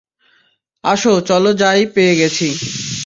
আসো 0.83 1.13
চলো 1.21 1.51
যাই 1.53 1.81
পেয়ে 1.93 2.13
গেছি। 2.15 2.47